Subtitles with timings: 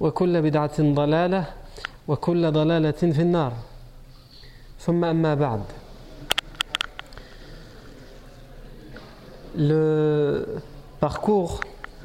[0.00, 1.44] وكل بدعة ضلالة
[2.08, 3.52] وكل ضلالة في النار
[4.80, 5.62] ثم أما بعد
[9.56, 10.46] Le
[11.00, 11.60] parcours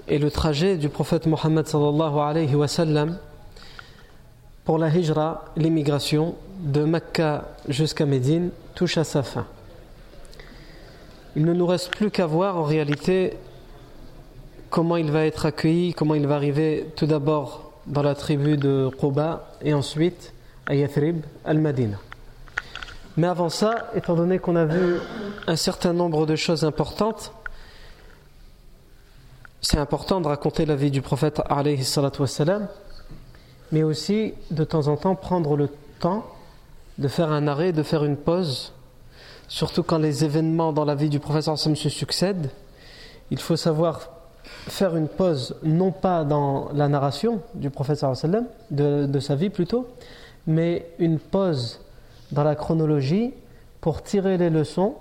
[0.08, 3.18] et le trajet du prophète Mohammed sallallahu alayhi wa sallam
[4.66, 9.46] pour la hijra, l'immigration de Mecca jusqu'à Médine touche à sa fin.
[11.36, 13.38] Il ne nous reste plus qu'à voir en réalité
[14.70, 18.91] comment il va être accueilli, comment il va arriver tout d'abord dans la tribu de
[18.99, 20.33] Quba et ensuite
[20.67, 21.99] à Yathrib, al-Madina.
[23.17, 25.01] Mais avant ça, étant donné qu'on a vu
[25.47, 27.33] un certain nombre de choses importantes,
[29.61, 32.69] c'est important de raconter la vie du prophète wassalam,
[33.73, 35.69] mais aussi de temps en temps prendre le
[35.99, 36.25] temps
[36.99, 38.73] de faire un arrêt, de faire une pause,
[39.49, 42.51] surtout quand les événements dans la vie du prophète se succèdent.
[43.31, 44.11] Il faut savoir
[44.71, 49.51] faire une pause, non pas dans la narration du prophète sallam, de, de sa vie
[49.51, 49.89] plutôt,
[50.47, 51.81] mais une pause
[52.33, 53.35] dans la chronologie
[53.81, 54.95] pour tirer les leçons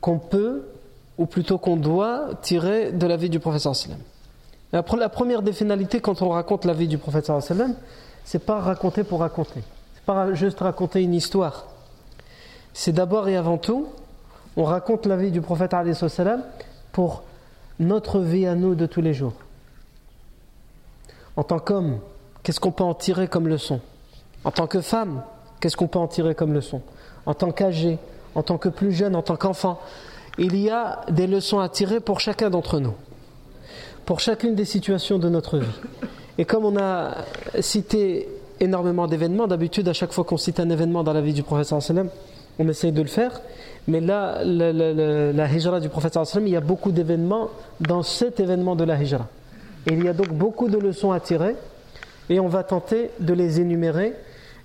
[0.00, 0.66] qu'on peut,
[1.18, 3.98] ou plutôt qu'on doit tirer de la vie du prophète sallam.
[4.72, 7.74] La, première des finalités quand on raconte la vie du prophète sallam,
[8.24, 9.62] c'est pas raconter pour raconter,
[9.94, 11.66] c'est pas juste raconter une histoire.
[12.72, 13.86] C'est d'abord et avant tout,
[14.56, 16.42] on raconte la vie du prophète sallam
[16.92, 17.22] pour
[17.78, 19.34] notre vie à nous de tous les jours.
[21.36, 21.98] En tant qu'homme,
[22.42, 23.80] qu'est-ce qu'on peut en tirer comme leçon?
[24.44, 25.22] En tant que femme,
[25.60, 26.80] qu'est-ce qu'on peut en tirer comme leçon?
[27.26, 27.98] En tant qu'âgé,
[28.34, 29.80] en tant que plus jeune, en tant qu'enfant,
[30.38, 32.94] il y a des leçons à tirer pour chacun d'entre nous,
[34.04, 35.80] pour chacune des situations de notre vie.
[36.38, 37.24] Et comme on a
[37.60, 38.28] cité
[38.60, 41.82] énormément d'événements, d'habitude, à chaque fois qu'on cite un événement dans la vie du professeur
[42.58, 43.40] on essaye de le faire.
[43.88, 47.50] Mais là, la, hijra du prophète il y a beaucoup d'événements
[47.80, 49.28] dans cet événement de la hijra.
[49.86, 51.54] Il y a donc beaucoup de leçons à tirer
[52.28, 54.14] et on va tenter de les énumérer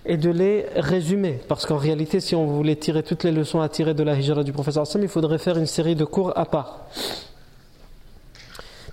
[0.06, 1.40] et de les résumer.
[1.48, 4.44] Parce qu'en réalité, si on voulait tirer toutes les leçons à tirer de la hijra
[4.44, 6.88] du prophète il faudrait faire une série de cours à part.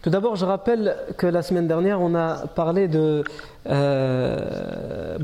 [0.03, 3.25] Tout d'abord, je rappelle que la semaine dernière, on a parlé de
[3.69, 5.16] euh,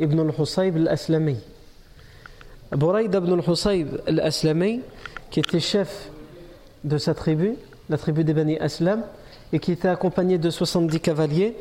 [0.00, 1.36] ibn al-Husayb al-Aslami.
[2.72, 4.80] Bouraïd ibn al-Husayb al-Aslami,
[5.30, 6.10] qui était chef
[6.84, 7.54] de sa tribu,
[7.88, 9.02] la tribu des Bani Aslam,
[9.52, 11.56] et qui était accompagné de 70 cavaliers,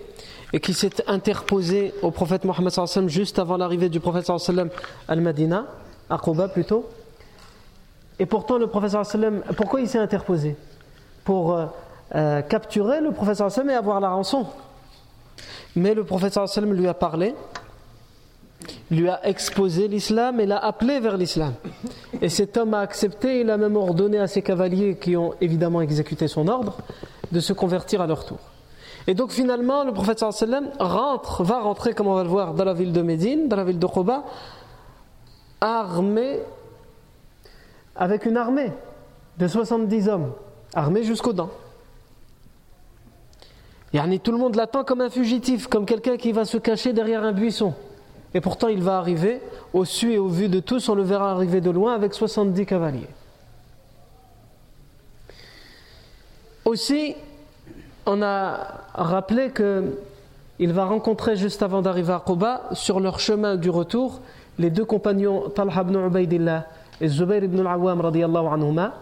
[0.51, 2.71] et qui s'est interposé au prophète Mohammed
[3.07, 4.31] juste avant l'arrivée du prophète
[5.07, 5.65] al-Madina,
[6.09, 6.89] à Quba plutôt.
[8.17, 8.95] Et pourtant, le prophète
[9.57, 10.55] pourquoi il s'est interposé?
[11.23, 11.65] Pour euh,
[12.15, 14.47] euh, capturer le prophète et avoir la rançon.
[15.75, 17.35] Mais le prophète lui a parlé
[18.89, 21.53] lui a exposé l'islam et l'a appelé vers l'islam.
[22.21, 25.81] Et cet homme a accepté, il a même ordonné à ses cavaliers qui ont évidemment
[25.81, 26.77] exécuté son ordre
[27.31, 28.39] de se convertir à leur tour.
[29.07, 30.23] Et donc finalement, le prophète
[30.79, 33.63] rentre, va rentrer, comme on va le voir, dans la ville de Médine, dans la
[33.63, 34.23] ville de Khoba,
[35.61, 36.39] armé,
[37.95, 38.71] avec une armée
[39.37, 40.33] de 70 hommes,
[40.73, 41.51] armé jusqu'aux dents.
[43.93, 47.23] Et tout le monde l'attend comme un fugitif, comme quelqu'un qui va se cacher derrière
[47.23, 47.73] un buisson.
[48.35, 49.41] Et pourtant, il va arriver,
[49.71, 52.65] au su et au vu de tous, on le verra arriver de loin avec 70
[52.65, 53.07] cavaliers.
[56.65, 57.15] Aussi,
[58.05, 58.59] on a
[58.93, 64.19] rappelé qu'il va rencontrer juste avant d'arriver à Quba, sur leur chemin du retour,
[64.59, 66.65] les deux compagnons Talha ibn Ubaidillah
[66.99, 68.01] et Zubayr ibn al-Awwam
[68.51, 68.95] anhuma,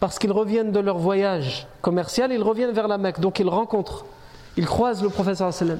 [0.00, 4.04] parce qu'ils reviennent de leur voyage commercial, ils reviennent vers la Mecque, donc ils rencontrent,
[4.56, 5.78] ils croisent le professeur sallam.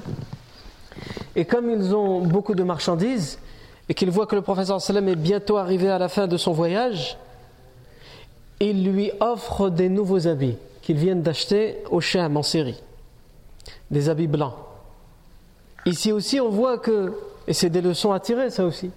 [1.37, 3.39] Et comme ils ont beaucoup de marchandises
[3.89, 6.53] et qu'ils voient que le professeur sallam est bientôt arrivé à la fin de son
[6.53, 7.17] voyage,
[8.61, 12.81] ils lui offrent des nouveaux habits qu'ils viennent d'acheter au Sham en série,
[13.91, 14.55] des habits blancs.
[15.87, 17.13] Ici aussi, on voit que,
[17.47, 18.91] et c'est des leçons à tirer, ça aussi,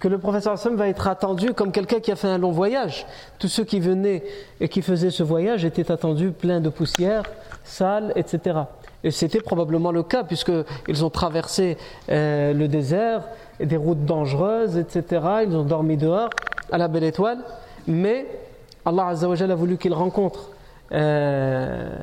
[0.00, 3.06] que le professeur Hassan va être attendu comme quelqu'un qui a fait un long voyage.
[3.38, 4.24] Tous ceux qui venaient
[4.60, 7.24] et qui faisaient ce voyage étaient attendus pleins de poussière,
[7.64, 8.60] sales, etc.
[9.04, 11.76] Et c'était probablement le cas, puisqu'ils ont traversé
[12.10, 13.22] euh, le désert,
[13.60, 15.22] des routes dangereuses, etc.
[15.46, 16.30] Ils ont dormi dehors,
[16.72, 17.38] à la belle étoile.
[17.86, 18.26] Mais
[18.84, 20.50] Allah a voulu qu'ils rencontrent
[20.92, 21.96] euh,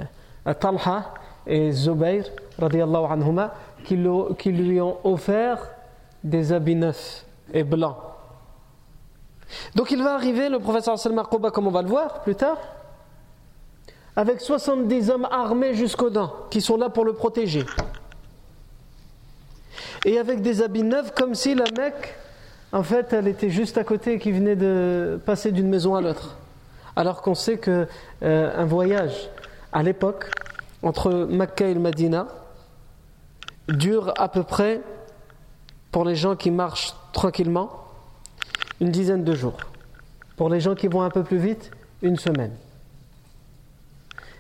[0.60, 1.14] Talha
[1.48, 2.26] et Zubayr,
[2.60, 3.54] anhuma,
[3.84, 3.98] qui,
[4.38, 5.60] qui lui ont offert
[6.24, 7.98] des habits neufs et blancs.
[9.76, 12.58] Donc il va arriver, le professeur Salma Quba, comme on va le voir plus tard,
[14.16, 17.66] avec 70 hommes armés jusqu'aux dents, qui sont là pour le protéger.
[20.06, 22.16] Et avec des habits neufs, comme si la Mecque,
[22.72, 26.02] en fait, elle était juste à côté et qui venait de passer d'une maison à
[26.02, 26.38] l'autre.
[26.96, 27.88] Alors qu'on sait qu'un
[28.24, 29.30] euh, voyage
[29.74, 30.32] à l'époque
[30.84, 32.28] entre Mecca et le Medina
[33.68, 34.82] dure à peu près,
[35.92, 37.72] pour les gens qui marchent tranquillement,
[38.80, 39.58] une dizaine de jours.
[40.38, 41.72] Pour les gens qui vont un peu plus vite,
[42.02, 42.52] une semaine.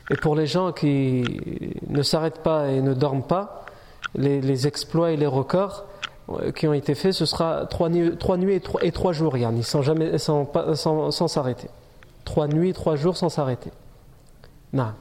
[0.09, 1.23] Et pour les gens qui
[1.87, 3.65] ne s'arrêtent pas et ne dorment pas,
[4.13, 5.85] les, exploits et les records
[6.29, 8.11] euh, qui ont été faits, ce sera trois, nuits,
[8.81, 11.67] et, trois, jours, Yann, sans jamais, sans, sans, s'arrêter.
[12.23, 13.71] Trois nuits, trois jours sans s'arrêter.
[14.73, 14.93] Non.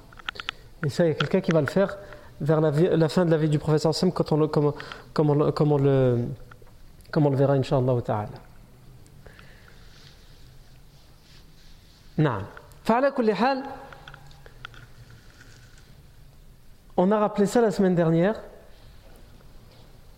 [0.85, 1.97] Et ça, il y a quelqu'un qui va le faire
[2.41, 4.73] vers la, fin de la vie du professeur Sam, quand on le, comme,
[5.17, 6.19] on, le, comme on le,
[7.11, 8.29] comme on le verra, Inch'Allah ta'ala.
[12.19, 12.41] Non.
[16.96, 18.41] On a rappelé ça la semaine dernière.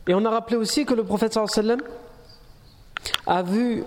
[0.08, 1.80] Et on a rappelé aussi que le prophète sallam
[3.26, 3.84] a vu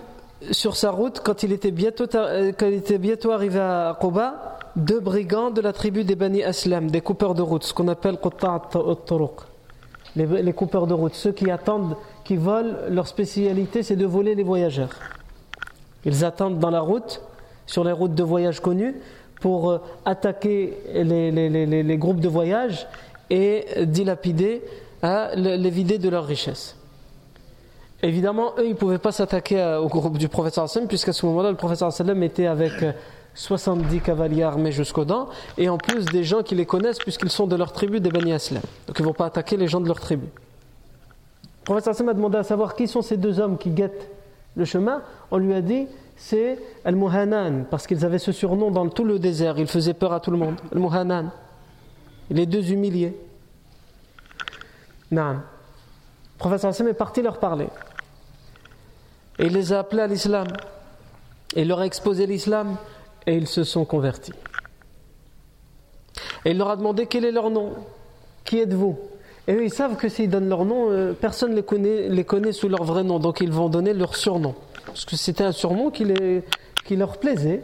[0.50, 4.58] sur sa route, quand il était bientôt, euh, quand il était bientôt arrivé à Quba,
[4.76, 8.18] deux brigands de la tribu des Bani Aslam, des coupeurs de route, ce qu'on appelle
[10.16, 14.34] les, les coupeurs de route, ceux qui attendent, qui volent, leur spécialité c'est de voler
[14.34, 14.90] les voyageurs.
[16.04, 17.22] Ils attendent dans la route,
[17.66, 18.96] sur les routes de voyage connues,
[19.40, 22.86] pour euh, attaquer les, groupes de voyage
[23.30, 24.62] et dilapider,
[25.02, 26.76] hein, les vider de leur richesse.
[28.02, 31.50] Évidemment, eux, ils ne pouvaient pas s'attaquer au groupe du professeur Hassan, puisqu'à ce moment-là,
[31.50, 32.72] le professeur Sallam était avec
[33.34, 35.28] 70 euh, cavaliers armés jusqu'aux dents,
[35.58, 38.32] et en plus des gens qui les connaissent, puisqu'ils sont de leur tribu des Bani
[38.32, 38.62] Aslam.
[38.86, 40.26] Donc ils ne vont pas attaquer les gens de leur tribu.
[40.26, 44.08] Le professeur Hassan a demandé à savoir qui sont ces deux hommes qui guettent
[44.56, 45.02] le chemin.
[45.30, 45.86] On lui a dit
[46.22, 50.20] c'est Al-Muhanan, parce qu'ils avaient ce surnom dans tout le désert, ils faisaient peur à
[50.20, 50.56] tout le monde.
[50.70, 51.30] Al-Muhanan,
[52.28, 53.18] les deux humiliés.
[55.10, 55.32] Non.
[55.32, 57.68] Le professeur Hassan est parti leur parler.
[59.38, 60.46] Et il les a appelés à l'islam.
[61.56, 62.76] Et il leur a exposé l'islam
[63.26, 64.34] et ils se sont convertis.
[66.44, 67.72] Et il leur a demandé quel est leur nom.
[68.44, 68.98] Qui êtes-vous?
[69.48, 71.62] Et eux, ils savent que s'ils donnent leur nom, euh, personne ne
[72.10, 73.18] les connaît sous leur vrai nom.
[73.18, 74.54] Donc ils vont donner leur surnom.
[74.92, 76.04] Parce que c'était un surnom qui,
[76.96, 77.62] leur plaisait.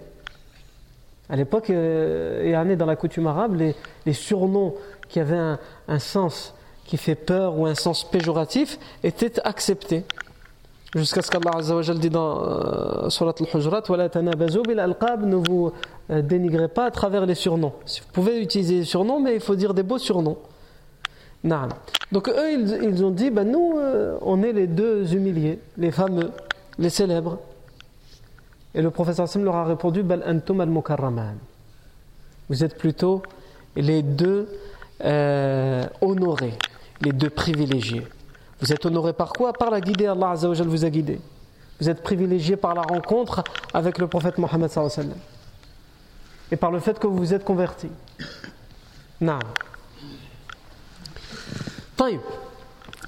[1.29, 3.61] À l'époque, euh, et dans la coutume arabe,
[4.07, 4.75] les, surnoms
[5.09, 5.57] qui avaient
[5.89, 6.55] un, sens
[6.85, 10.05] qui fait peur ou un sens péjoratif étaient acceptés.
[10.95, 15.73] Jusqu'à ce qu'Allah Azzawajal dit dans euh, Surat al-Hujurat Ne vous
[16.11, 17.73] euh, dénigrez pas à travers les surnoms.
[17.85, 20.39] Vous pouvez utiliser des surnoms, mais il faut dire des beaux surnoms.
[22.13, 22.53] Donc eux,
[22.83, 26.31] ils, ont dit ben Nous, euh, on est les deux humiliés, les fameux,
[26.79, 27.39] les célèbres.
[28.75, 30.71] Et le professeur Sim leur a répondu Bal antum al
[32.49, 33.23] Vous êtes plutôt
[33.75, 34.49] les deux
[36.01, 36.59] honorés,
[37.01, 38.07] les deux privilégiés.
[38.61, 39.53] Vous êtes honoré par quoi?
[39.53, 41.21] Par la guidée, Allah Azzawajal vous a guidé.
[41.81, 44.71] Vous êtes privilégié par la rencontre avec le prophète Mohammed
[46.51, 47.89] et par le fait que vous vous êtes converti.
[49.21, 49.39] Non.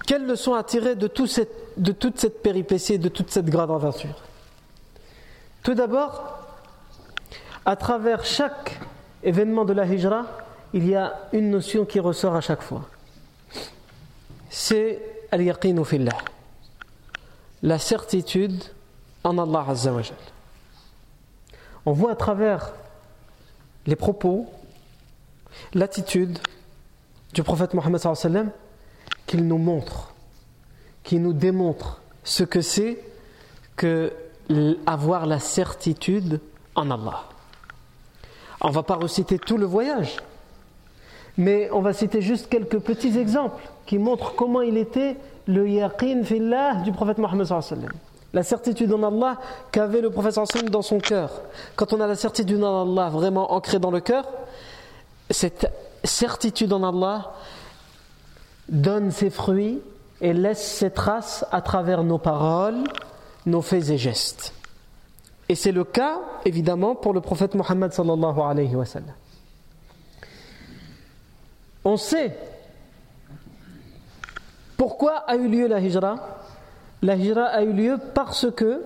[0.07, 1.07] Quelle leçon à tirer de,
[1.79, 4.23] de toute cette péripétie, de toute cette grande aventure
[5.63, 6.39] Tout d'abord,
[7.65, 8.81] à travers chaque
[9.23, 10.27] événement de la hijra,
[10.73, 12.89] il y a une notion qui ressort à chaque fois.
[14.51, 15.43] C'est al
[15.85, 16.19] fillah.
[17.63, 18.63] La certitude
[19.25, 19.93] en Allah Azza
[21.87, 22.73] On voit à travers
[23.87, 24.47] les propos,
[25.75, 26.39] l'attitude
[27.33, 28.01] du prophète Mohammed
[29.27, 30.15] qu'il nous montre,
[31.09, 33.03] qu'il nous démontre ce que c'est
[33.77, 34.13] que
[34.85, 36.39] avoir la certitude
[36.75, 37.25] en Allah.
[38.61, 40.19] On va pas reciter tout le voyage,
[41.39, 46.25] mais on va citer juste quelques petits exemples qui montrent comment il était le yaqin
[46.25, 47.47] fillah du prophète Mohammed
[48.35, 49.39] la certitude en Allah
[49.73, 51.31] qu'avait le prophète sallam dans son cœur.
[51.75, 54.29] Quand on a la certitude en Allah vraiment ancrée dans le cœur,
[55.31, 55.73] cette
[56.05, 57.33] certitude en Allah
[58.69, 59.81] donne ses fruits
[60.21, 62.85] et laisse ses traces à travers nos paroles,
[63.47, 64.53] nos faits et gestes.
[65.49, 67.93] Et c'est le cas, évidemment, pour le prophète Mohammed.
[71.85, 72.37] On sait
[74.77, 76.17] pourquoi a eu lieu la hijra.
[77.03, 78.83] La hijra a eu lieu parce que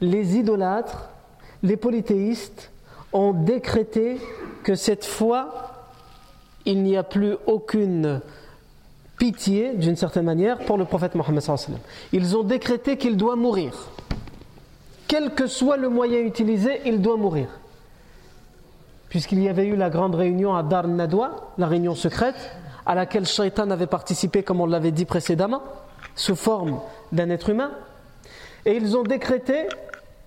[0.00, 1.08] les idolâtres,
[1.62, 2.70] les polythéistes,
[3.12, 4.20] ont décrété
[4.62, 5.86] que cette fois,
[6.66, 8.20] il n'y a plus aucune
[9.18, 11.42] pitié, d'une certaine manière, pour le prophète Mohammed.
[12.12, 13.72] Ils ont décrété qu'il doit mourir.
[15.08, 17.48] Quel que soit le moyen utilisé, il doit mourir.
[19.08, 22.36] Puisqu'il y avait eu la grande réunion à Dar Nadwa, la réunion secrète,
[22.84, 25.62] à laquelle Shaitan avait participé, comme on l'avait dit précédemment,
[26.14, 26.80] sous forme
[27.12, 27.70] d'un être humain.
[28.66, 29.66] Et ils ont décrété,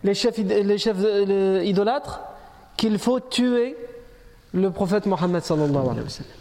[0.03, 0.97] les chefs, les chefs
[1.63, 2.21] idolâtres,
[2.75, 3.75] qu'il faut tuer
[4.53, 6.40] le prophète Mohammed sallallahu alayhi wa.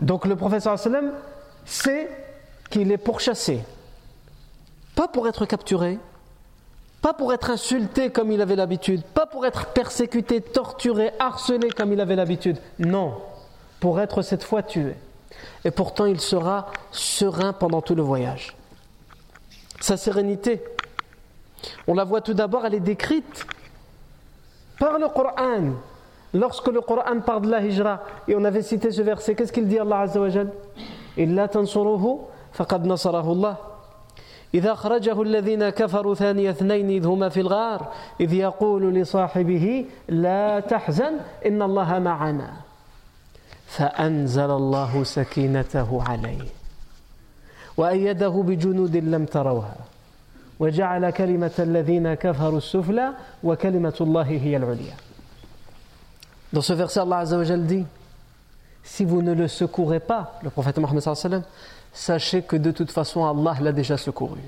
[0.00, 1.12] Donc le prophète sallam
[1.64, 2.08] sait
[2.70, 3.60] qu'il est pourchassé.
[4.94, 5.98] Pas pour être capturé,
[7.02, 11.92] pas pour être insulté comme il avait l'habitude, pas pour être persécuté, torturé, harcelé comme
[11.92, 12.58] il avait l'habitude.
[12.78, 13.14] Non,
[13.80, 14.94] pour être cette fois tué.
[15.64, 18.56] Et pourtant il sera serein pendant tout le voyage.
[19.80, 20.62] Sa sérénité,
[21.86, 23.46] on la voit tout d'abord, elle est décrite
[24.78, 25.74] par le Coran.
[26.34, 29.66] Lorsque le Coran parle de la hijra, et on avait cité ce verset, qu'est-ce qu'il
[29.66, 30.48] dit Allah Azza wa Jal?
[31.18, 32.18] إلا تنصروه
[32.52, 33.56] فقد نصره الله
[34.54, 41.12] إذا أخرجه الذين كفروا ثاني اثنين إذ هما في الغار إذ يقول لصاحبه لا تحزن
[41.46, 42.52] إن الله معنا
[43.66, 46.48] فأنزل الله سكينته عليه
[47.76, 49.76] وأيده بجنود لم تروها
[50.60, 53.12] وجعل كلمة الذين كفروا السفلى
[53.44, 55.07] وكلمة الله هي العليا
[56.52, 57.84] Dans ce verset, Allah Azzawajal dit
[58.82, 61.02] Si vous ne le secourez pas, le prophète Mohammed
[61.92, 64.40] sachez que de toute façon, Allah l'a déjà secouru.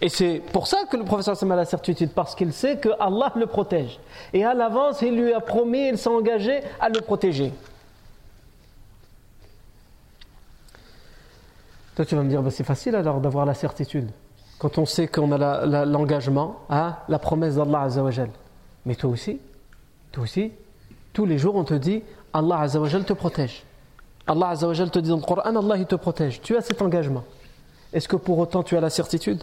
[0.00, 2.88] Et c'est pour ça que le prophète sallam a la certitude, parce qu'il sait que
[2.98, 4.00] Allah le protège.
[4.32, 7.52] Et à l'avance, il lui a promis, il s'est engagé à le protéger.
[11.94, 14.10] Toi, tu vas me dire, bah, c'est facile alors d'avoir la certitude.
[14.58, 18.30] Quand on sait qu'on a l'engagement à la promesse d'Allah Azzawajal.
[18.86, 19.38] Mais toi aussi,
[20.12, 20.52] toi aussi,
[21.12, 22.02] tous les jours, on te dit
[22.32, 23.64] Allah Azzawajal te protège.
[24.26, 26.40] Allah Azzawajal te dit dans le Coran Allah il te protège.
[26.40, 27.24] Tu as cet engagement.
[27.92, 29.42] Est-ce que pour autant tu as la certitude?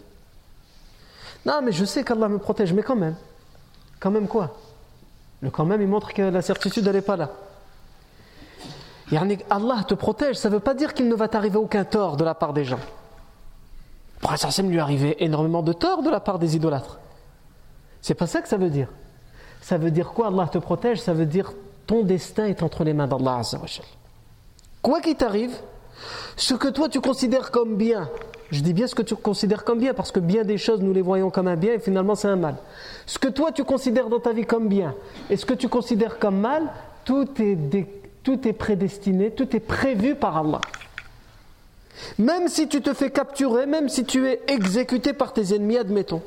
[1.46, 3.16] Non, mais je sais qu'Allah me protège, mais quand même.
[4.00, 4.56] Quand même quoi?
[5.42, 7.30] Le quand même, il montre que la certitude, elle n'est pas là.
[9.50, 12.24] Allah te protège, ça ne veut pas dire qu'il ne va t'arriver aucun tort de
[12.24, 12.80] la part des gens.
[14.36, 17.00] Ça lui arriver énormément de tort de la part des idolâtres?
[18.02, 18.90] C'est pas ça que ça veut dire.
[19.62, 21.01] Ça veut dire quoi Allah te protège?
[21.01, 21.54] Ça veut dire
[21.88, 23.42] ton destin est entre les mains d'Allah
[24.82, 25.56] Quoi qu'il t'arrive,
[26.38, 28.10] ce que toi tu considères comme bien,
[28.51, 30.94] je dis bien ce que tu considères comme bien parce que bien des choses nous
[30.94, 32.56] les voyons comme un bien et finalement c'est un mal.
[33.06, 34.96] Ce que toi tu considères dans ta vie comme bien
[35.30, 36.72] et ce que tu considères comme mal,
[37.06, 37.58] tout est,
[38.24, 40.62] tout est prédestiné, tout est prévu par Allah.
[42.18, 46.22] Même si tu te fais capturer, même si tu es exécuté par tes ennemis, admettons.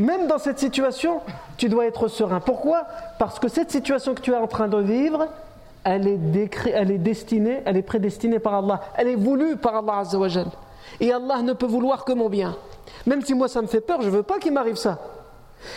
[0.00, 1.20] Même dans cette situation,
[1.58, 2.40] tu dois être serein.
[2.40, 2.86] Pourquoi?
[3.18, 5.28] Parce que cette situation que tu es en train de vivre,
[5.84, 8.80] elle est, elle est destinée, elle est prédestinée par Allah.
[8.96, 10.46] Elle est voulue par Allah Azzawajal.
[11.00, 12.56] Et Allah ne peut vouloir que mon bien.
[13.04, 14.98] Même si moi ça me fait peur, je ne veux pas qu'il m'arrive ça.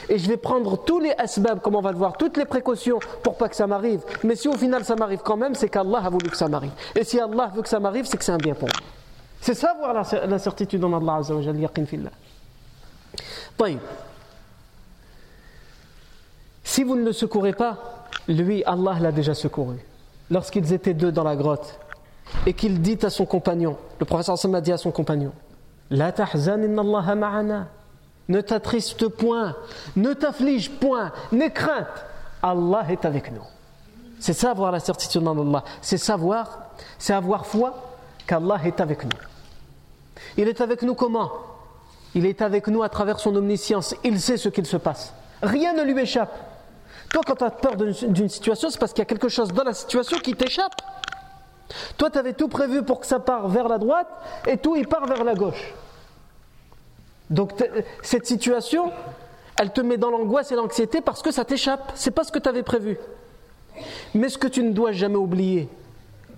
[0.08, 3.00] Et je vais prendre tous les asbab, comme on va le voir, toutes les précautions
[3.24, 4.02] pour pas que ça m'arrive.
[4.24, 6.72] Mais si au final ça m'arrive quand même, c'est qu'Allah a voulu que ça m'arrive.
[6.96, 8.78] Et si Allah veut que ça m'arrive, c'est que c'est un bien pour moi.
[9.42, 12.12] C'est ça voir la, certitude en Allah Azzawajal, yaqin fillah.
[16.74, 19.76] Si vous ne le secourez pas, lui, Allah l'a déjà secouru.
[20.32, 21.78] Lorsqu'ils étaient deux dans la grotte,
[22.48, 25.34] et qu'il dit à son compagnon, le professeur a dit à son compagnon,
[25.92, 27.68] La tahzan ma'ana.
[28.28, 29.56] Ne t'attriste point,
[29.96, 31.86] ne t'afflige point, n'aie crainte.
[32.42, 33.46] Allah est avec nous.
[34.20, 35.64] C'est ça avoir la certitude en Allah.
[35.80, 37.76] C'est savoir, c'est avoir foi
[38.26, 39.20] qu'Allah est avec nous.
[40.38, 41.34] Il est avec nous comment?
[42.16, 43.94] Il est avec nous à travers son omniscience.
[44.04, 45.14] Il sait ce qu'il se passe.
[45.44, 46.50] Rien ne lui échappe.
[47.14, 49.64] Toi, quand tu as peur d'une situation, c'est parce qu'il y a quelque chose dans
[49.64, 50.74] la situation qui t'échappe.
[51.96, 54.08] Toi, tu avais tout prévu pour que ça parte vers la droite
[54.48, 55.74] et tout, il part vers la gauche.
[57.30, 57.52] Donc,
[58.02, 58.92] cette situation,
[59.60, 61.92] elle te met dans l'angoisse et l'anxiété parce que ça t'échappe.
[61.94, 62.98] C'est pas ce que tu avais prévu.
[64.16, 65.70] Mais ce que tu ne dois jamais oublier,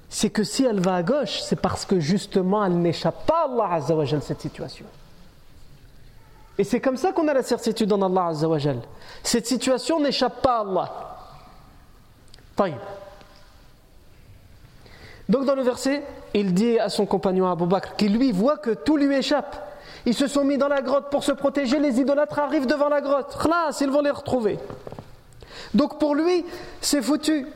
[0.10, 3.76] c'est que si elle va à gauche, c'est parce que justement elle n'échappe pas à
[3.76, 4.86] Allah cette situation.
[6.58, 8.80] Et c'est comme ça qu'on a la certitude en Allah Azzawajal.
[9.24, 10.92] Cette situation n'échappe pas à Allah.
[12.56, 12.76] Taïb.
[15.28, 18.72] Donc dans le verset, il dit à son compagnon Abu Bakr, qui lui voit que
[18.72, 19.56] tout lui échappe.
[20.06, 23.02] Ils se sont mis dans la grotte pour se protéger, les idolâtres arrivent devant la
[23.02, 23.38] grotte.
[23.42, 24.60] Khlas, ils vont les retrouver.
[25.74, 26.46] Donc pour lui,
[26.80, 27.48] c'est foutu.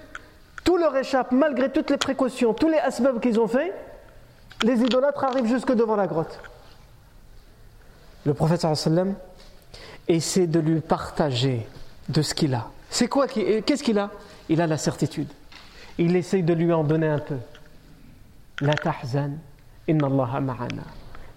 [0.64, 3.74] Tout leur échappe, malgré toutes les précautions, tous les asbab qu'ils ont fait,
[4.64, 6.40] les idolâtres arrivent jusque devant la grotte.
[8.26, 9.16] Le prophète sallam
[10.08, 11.68] essaie de lui partager
[12.10, 12.68] de ce qu'il a.
[12.90, 14.10] C'est quoi Qu'est-ce qu'il a?
[14.50, 15.30] Il a la certitude.
[15.98, 17.38] Il essaie de lui en donner un peu.
[18.62, 19.38] La tahzan,
[19.88, 20.84] inna Allah ma'ana.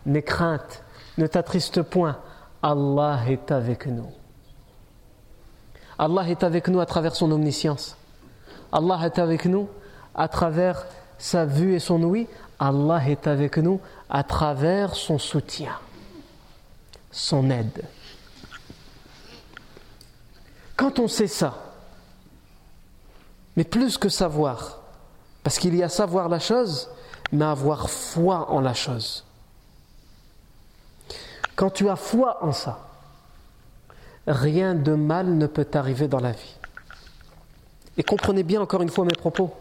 [0.07, 0.83] N'aie crainte,
[1.19, 2.19] ne t'attriste point.
[2.63, 4.11] Allah est avec nous.
[5.99, 7.97] Allah est avec nous à travers son omniscience.
[8.73, 9.69] Allah est avec nous
[10.15, 10.87] à travers
[11.19, 12.27] sa vue et son ouïe.
[12.59, 15.73] Allah est avec nous à travers son soutien,
[17.13, 17.85] son aide.
[20.77, 21.55] Quand on sait ça,
[23.57, 24.81] mais plus que savoir,
[25.45, 26.89] parce qu'il y a savoir la chose,
[27.31, 29.25] mais avoir foi en la chose.
[31.55, 32.89] Quand tu as foi en ça,
[34.27, 36.57] rien de mal ne peut t'arriver dans la vie.
[37.97, 39.55] Et comprenez bien encore une fois mes propos.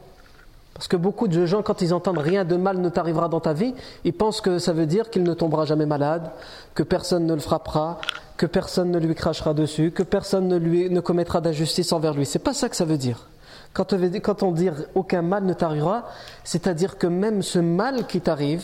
[0.74, 3.54] Parce que beaucoup de gens, quand ils entendent rien de mal ne t'arrivera dans ta
[3.54, 6.32] vie, ils pensent que ça veut dire qu'il ne tombera jamais malade,
[6.74, 8.00] que personne ne le frappera,
[8.38, 12.26] que personne ne lui crachera dessus, que personne ne, lui, ne commettra d'injustice envers lui.
[12.26, 13.28] C'est pas ça que ça veut dire.
[13.74, 13.94] Quand
[14.44, 16.06] on, dit aucun mal ne t'arrivera,
[16.44, 18.64] c'est-à-dire que même ce mal qui t'arrive,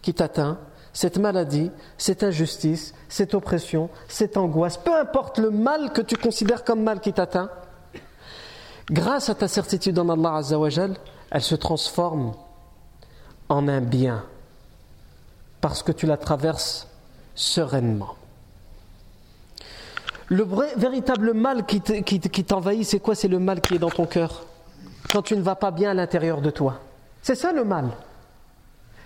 [0.00, 0.58] qui t'atteint,
[0.92, 6.64] cette maladie, cette injustice, cette oppression, cette angoisse, peu importe le mal que tu considères
[6.64, 7.50] comme mal qui t'atteint,
[8.90, 10.94] grâce à ta certitude en Allah Azzawajal,
[11.30, 12.34] elle se transforme
[13.48, 14.24] en un bien
[15.60, 16.88] parce que tu la traverses
[17.34, 18.14] sereinement.
[20.28, 20.44] Le
[20.76, 21.80] véritable mal qui
[22.44, 23.14] t'envahit, c'est quoi?
[23.14, 24.44] C'est le mal qui est dans ton cœur.
[25.10, 26.80] Quand tu ne vas pas bien à l'intérieur de toi.
[27.22, 27.90] C'est ça le mal.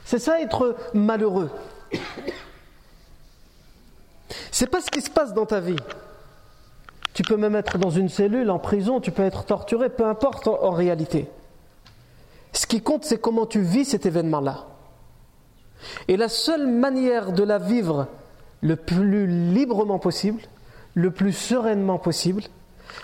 [0.04, 1.50] C'est ça être malheureux.
[4.50, 5.76] C'est pas ce qui se passe dans ta vie.
[7.12, 10.46] Tu peux même être dans une cellule, en prison, tu peux être torturé, peu importe
[10.48, 11.28] en, réalité.
[12.52, 14.66] Ce qui compte, c'est comment tu vis cet événement-là.
[16.08, 18.06] Et la seule manière de la vivre
[18.60, 20.40] le plus librement possible,
[20.94, 22.42] le plus sereinement possible,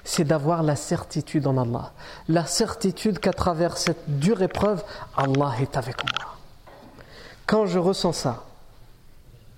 [0.05, 1.93] c'est d'avoir la certitude en Allah.
[2.29, 4.83] La certitude qu'à travers cette dure épreuve,
[5.17, 6.35] Allah est avec moi.
[7.47, 8.45] Quand je ressens ça,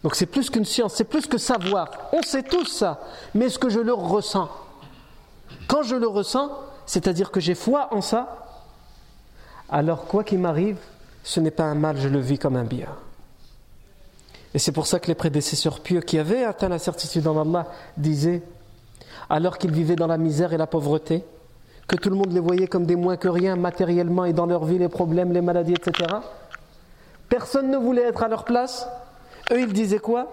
[0.03, 1.91] donc c'est plus qu'une science, c'est plus que savoir.
[2.13, 3.01] On sait tous ça,
[3.35, 4.49] mais est-ce que je le ressens?
[5.67, 6.51] Quand je le ressens,
[6.87, 8.48] c'est-à-dire que j'ai foi en ça,
[9.71, 10.79] alors quoi qu'il m'arrive,
[11.23, 12.89] ce n'est pas un mal, je le vis comme un bien.
[14.55, 17.67] Et c'est pour ça que les prédécesseurs pieux qui avaient atteint la certitude en Allah
[17.97, 18.43] disaient,
[19.29, 21.23] alors qu'ils vivaient dans la misère et la pauvreté,
[21.87, 24.65] que tout le monde les voyait comme des moins que rien matériellement et dans leur
[24.65, 26.17] vie, les problèmes, les maladies, etc.
[27.29, 28.89] Personne ne voulait être à leur place,
[29.53, 30.29] eux, ils disaient quoi?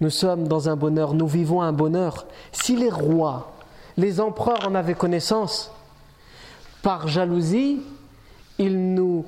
[0.00, 2.26] Nous sommes dans un bonheur, nous vivons un bonheur.
[2.52, 3.52] Si les rois,
[3.96, 5.72] les empereurs en avaient connaissance,
[6.82, 7.82] par jalousie,
[8.58, 9.26] ils nous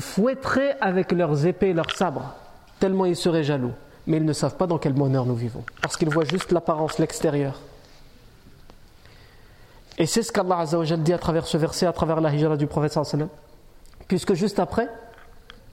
[0.00, 2.34] fouetteraient avec leurs épées et leurs sabres,
[2.80, 3.72] tellement ils seraient jaloux.
[4.06, 6.98] Mais ils ne savent pas dans quel bonheur nous vivons, parce qu'ils voient juste l'apparence,
[6.98, 7.60] l'extérieur.
[9.98, 10.64] Et c'est ce qu'Allah
[10.98, 13.28] dit à travers ce verset, à travers la hijra du prophète sallam.
[14.08, 14.88] Puisque juste après,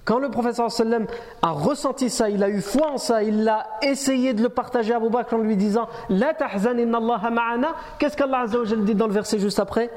[0.05, 1.07] quand le prophète sallam
[1.41, 4.93] a ressenti ça, il a eu foi en ça, il a essayé de le partager
[4.93, 7.75] à Abu en lui disant La Allah.
[7.99, 9.89] Qu'est-ce qu'Allah dit dans le verset juste après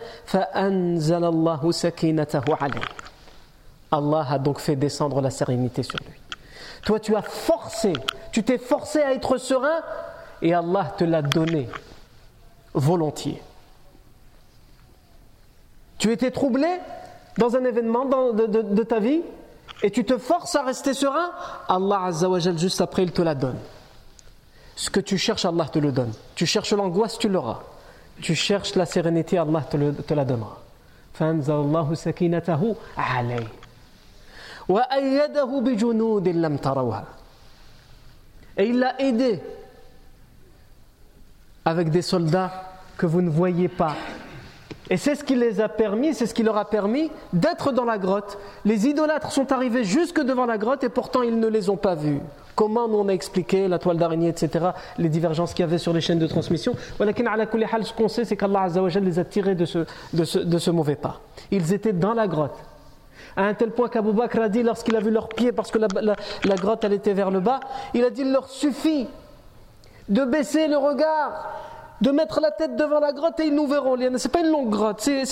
[3.90, 6.20] Allah a donc fait descendre la sérénité sur lui.
[6.84, 7.92] Toi, tu as forcé,
[8.30, 9.80] tu t'es forcé à être serein
[10.40, 11.68] et Allah te l'a donné
[12.74, 13.42] volontiers.
[15.98, 16.68] Tu étais troublé
[17.38, 19.22] dans un événement de, ta vie
[19.82, 21.30] et tu te forces à rester serein,
[21.68, 23.58] Allah Azzawajal juste après il te la donne.
[24.74, 26.12] Ce que tu cherches, Allah te le donne.
[26.34, 27.60] Tu cherches l'angoisse, tu l'auras.
[28.20, 30.58] Tu cherches la sérénité, Allah te, te la donnera.
[38.58, 39.40] Et il l'a aidé
[41.64, 43.94] avec des soldats que vous ne voyez pas.
[44.88, 47.84] Et c'est ce qui les a permis, c'est ce qui leur a permis d'être dans
[47.84, 48.38] la grotte.
[48.64, 51.96] Les idolâtres sont arrivés jusque devant la grotte et pourtant ils ne les ont pas
[51.96, 52.20] vus.
[52.54, 55.92] Comment nous on a expliqué la toile d'araignée, etc., les divergences qu'il y avait sur
[55.92, 56.74] les chaînes de transmission?
[56.98, 58.68] Ce qu'on sait, c'est qu'Allah
[59.02, 61.20] les a tirés de ce, mauvais pas.
[61.50, 62.56] Ils étaient dans la grotte.
[63.36, 65.78] À un tel point qu'Abu Bakr a dit, lorsqu'il a vu leurs pieds, parce que
[65.78, 65.88] la,
[66.44, 67.60] la grotte elle était vers le bas,
[67.92, 69.06] il a dit il leur suffit
[70.08, 71.50] de baisser le regard
[72.00, 73.96] de mettre la tête devant la grotte et ils nous verront.
[74.18, 75.24] C'est pas une longue grotte, c'est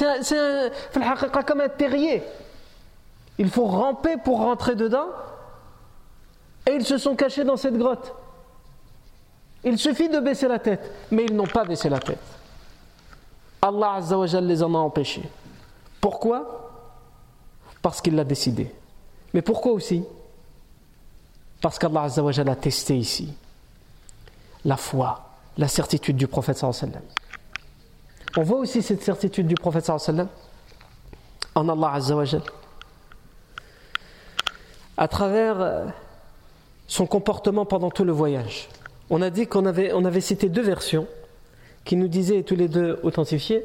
[1.47, 2.23] comme un terrier.
[3.39, 5.09] Il faut ramper pour rentrer dedans.
[6.67, 8.15] Et ils se sont cachés dans cette grotte.
[9.65, 12.19] Il suffit de baisser la tête, mais ils n'ont pas baissé la tête.
[13.61, 13.99] Allah
[14.41, 15.29] les en a empêchés.
[16.01, 16.71] Pourquoi?
[17.83, 18.75] Parce qu'il l'a décidé.
[19.33, 20.05] Mais pourquoi aussi?
[21.61, 23.35] Parce qu'Allah a testé ici
[24.65, 25.24] la foi
[25.57, 27.03] la certitude du prophète sallam.
[28.37, 30.29] On voit aussi cette certitude du prophète sallam
[31.55, 32.43] en Allah Azzawajal
[34.97, 35.87] à travers euh,
[36.87, 38.69] son comportement pendant tout le voyage.
[39.11, 41.07] On a dit qu'on avait, on avait cité deux versions
[41.85, 43.65] qui nous disaient, tous les deux authentifiés,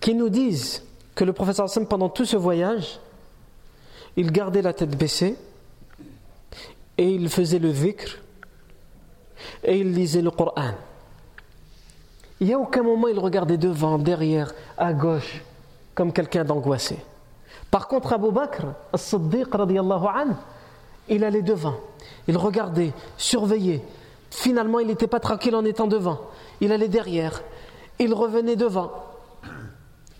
[0.00, 0.82] qui nous disent
[1.14, 3.00] que le prophète sallam pendant tout ce voyage,
[4.16, 5.36] il gardait la tête baissée
[6.96, 8.18] et il faisait le vikr
[9.64, 10.72] et il lisait le Coran.
[12.40, 15.42] Il n'y a aucun moment il regardait devant, derrière, à gauche,
[15.94, 16.98] comme quelqu'un d'angoissé.
[17.70, 19.48] Par contre, Abu Bakr, as-Siddiq,
[21.08, 21.74] il allait devant,
[22.28, 23.82] il regardait, surveillait.
[24.30, 26.20] Finalement, il n'était pas tranquille en étant devant.
[26.60, 27.42] Il allait derrière,
[27.98, 29.07] il revenait devant.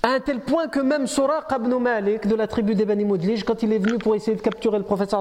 [0.02, 3.04] À un tel point que même Suraq ibn Malik de la tribu des Bani
[3.44, 5.14] quand il est venu pour essayer de capturer le prophète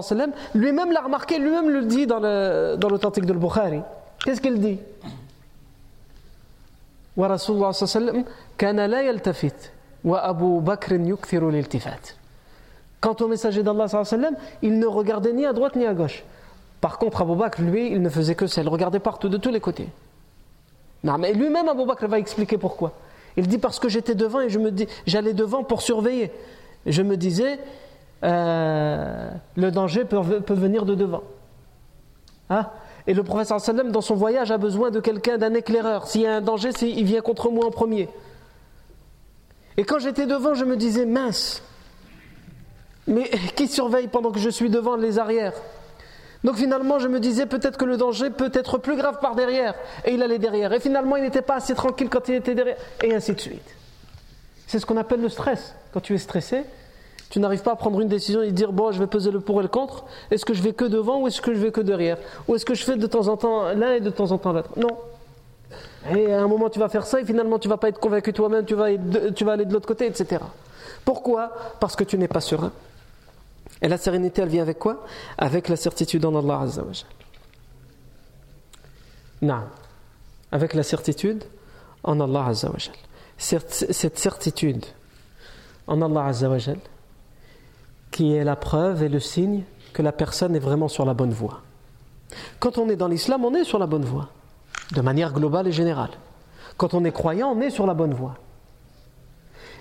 [0.53, 3.81] lui-même l'a remarqué, lui-même le dit dans l'authentique de Bukhari.
[4.23, 4.79] Qu'est-ce qu'il dit?
[13.01, 13.85] Quant au messager d'Allah
[14.61, 16.23] il ne regardait ni à droite ni à gauche.
[16.81, 19.49] Par contre, Abu Bakr, lui, il ne faisait que ça, il regardait partout, de tous
[19.49, 19.89] les côtés.
[21.03, 22.93] Non, mais lui-même, Abu Bakr va expliquer pourquoi.
[23.37, 26.31] Il dit parce que j'étais devant et je me dis, j'allais devant pour surveiller.
[26.87, 27.59] Je me disais,
[28.23, 30.19] euh, le danger peut,
[30.53, 31.23] venir de devant.
[32.49, 32.67] Hein?
[33.05, 36.07] Et le professeur dans son voyage, a besoin de quelqu'un, d'un éclaireur.
[36.07, 38.09] S'il y a un danger, il vient contre moi en premier.
[39.77, 41.61] Et quand j'étais devant, je me disais, mince,
[43.05, 45.53] mais qui surveille pendant que je suis devant les arrières?
[46.47, 49.75] Donc finalement, je me disais peut-être que le danger peut être plus grave par derrière.
[50.05, 50.71] Et il allait derrière.
[50.71, 52.77] Et finalement, il n'était pas assez tranquille quand il était derrière.
[53.03, 53.75] Et ainsi de suite.
[54.65, 55.75] C'est ce qu'on appelle le stress.
[55.91, 56.63] Quand tu es stressé,
[57.29, 59.59] tu n'arrives pas à prendre une décision et dire bon, je vais peser le pour
[59.59, 60.05] et le contre.
[60.31, 62.17] Est-ce que je vais que devant ou est-ce que je vais que derrière?
[62.47, 64.53] Ou est-ce que je fais de temps en temps l'un et de temps en temps
[64.53, 64.71] l'autre?
[64.77, 64.97] Non.
[66.15, 68.31] Et à un moment, tu vas faire ça et finalement, tu vas pas être convaincu
[68.31, 68.73] toi-même, tu
[69.35, 70.41] tu vas aller de l'autre côté, etc.
[71.03, 71.51] Pourquoi?
[71.81, 72.71] Parce que tu n'es pas serein.
[73.81, 75.05] Et la sérénité, elle vient avec quoi?
[75.37, 77.07] Avec la certitude en Allah Azzawajal.
[79.41, 79.63] Non.
[80.51, 81.43] Avec la certitude
[82.03, 82.95] en Allah Azzawajal.
[83.37, 84.85] Cette certitude
[85.85, 86.79] en Allah Azzawajal,
[88.11, 89.63] qui est la preuve et le signe
[89.93, 91.61] que la personne est vraiment sur la bonne voie.
[92.59, 94.29] Quand on est dans l'islam, on est sur la bonne voie,
[94.93, 96.11] de manière globale et générale.
[96.77, 98.35] Quand on est croyant, on est sur la bonne voie.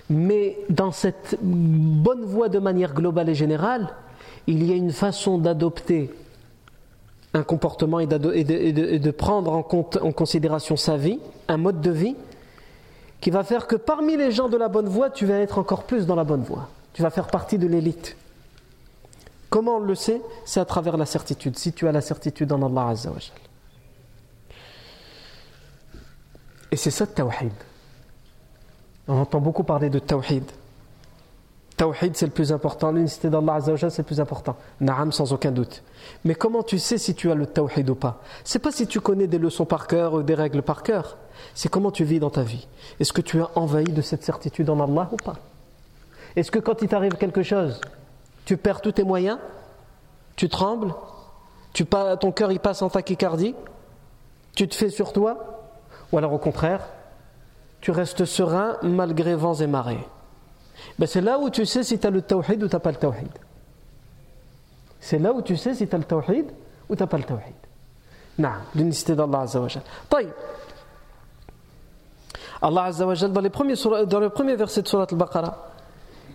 [0.09, 3.89] Mais dans cette bonne voie de manière globale et générale,
[4.47, 6.09] il y a une façon d'adopter
[7.33, 12.15] un comportement et, de, prendre en, considération sa vie, un mode de vie,
[13.19, 15.83] qui va faire que parmi les gens de la bonne voie, tu vas être encore
[15.83, 16.69] plus dans la bonne voie.
[16.93, 18.15] Tu vas faire partie de l'élite.
[19.49, 20.21] Comment on le sait?
[20.45, 21.57] C'est à travers la certitude.
[21.57, 23.35] Si tu as la certitude en Allah Azzawajal.
[26.71, 27.51] Et c'est ça le tawhid.
[29.07, 30.43] On entend beaucoup parler de tawhid.
[31.77, 32.91] Tawhid, c'est le plus important.
[32.91, 34.55] L'unicité d'Allah Azzawajal, c'est le plus important.
[34.81, 35.83] Naam, sans aucun doute.
[36.25, 38.21] Mais comment tu sais si tu as le tawhid ou pas?
[38.43, 41.17] C'est pas si tu connais des leçons par cœur ou des règles par cœur.
[41.53, 42.67] C'est comment tu vis dans ta vie.
[42.99, 45.35] Est-ce que tu as envahi de cette certitude en Allah ou pas?
[46.35, 47.79] Est-ce que quand il t'arrive quelque chose,
[48.45, 49.37] tu perds tous tes moyens?
[50.35, 50.95] Tu trembles?
[52.19, 53.53] Ton cœur il passe en tachycardie?
[54.55, 55.61] Tu te fais sur toi?
[56.11, 56.87] Ou alors au contraire,
[57.87, 60.05] tu restes serein malgré vents et marées.
[60.99, 62.91] Ben c'est là où tu sais si tu as le tawhid ou tu n'as pas
[62.91, 63.29] le tawhid.
[64.99, 66.47] C'est là où tu sais si tu as le tawhid
[66.89, 67.55] ou tu n'as pas le tawhid.
[68.39, 69.83] Non, l'unicité d'Allah Azzawajal.
[72.61, 73.41] Allah Azzawajal, dans,
[74.05, 75.71] dans le premier verset de Surat al-Baqarah,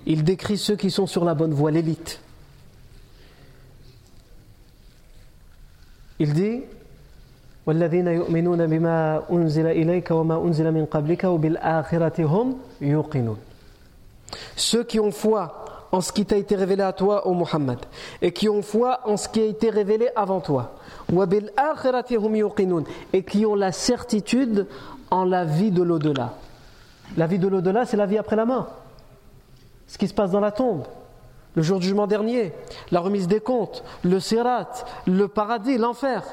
[0.07, 2.19] il décrit ceux qui sont sur la bonne voie, l'élite.
[6.19, 6.63] Il dit
[7.68, 13.38] والذين يؤمنون بما أنزل إليك وما أنزل من قبلك وبالآخرة هم يوقنون
[14.56, 17.80] Ceux qui ont foi en ce qui t'a été révélé à toi, ô Muhammad,
[18.22, 20.76] et qui ont foi en ce qui a été révélé avant toi.
[21.14, 24.68] وبالآخرة هم يوقنون et qui ont la certitude
[25.12, 26.34] en la vie de l'au-delà.
[27.16, 28.68] La vie de l'au-delà, c'est la vie après la mort.
[29.88, 30.84] Ce qui se passe dans la tombe,
[31.56, 32.54] le jour du jugement dernier,
[32.92, 34.70] la remise des comptes, le sirat,
[35.06, 36.24] le paradis, l'enfer.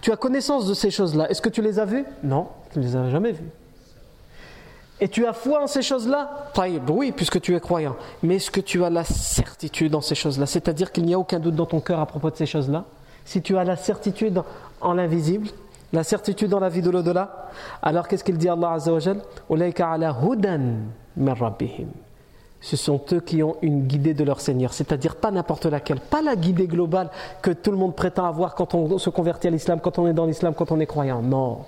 [0.00, 1.30] Tu as connaissance de ces choses-là.
[1.30, 2.04] Est-ce que tu les as vues?
[2.22, 3.50] Non, tu ne les as jamais vues.
[5.00, 6.50] Et tu as foi en ces choses-là?
[6.88, 7.96] Oui, puisque tu es croyant.
[8.22, 10.46] Mais est-ce que tu as la certitude en ces choses-là?
[10.46, 12.84] C'est-à-dire qu'il n'y a aucun doute dans ton cœur à propos de ces choses-là?
[13.24, 14.42] Si tu as la certitude
[14.80, 15.48] en l'invisible,
[15.92, 17.50] la certitude dans la vie de l'au-delà,
[17.82, 18.98] alors qu'est-ce qu'il dit Allah Azza wa
[22.60, 26.22] ce sont eux qui ont une guidée de leur Seigneur, c'est-à-dire pas n'importe laquelle, pas
[26.22, 29.80] la guidée globale que tout le monde prétend avoir quand on se convertit à l'islam,
[29.80, 31.22] quand on est dans l'islam, quand on est croyant.
[31.22, 31.60] Non,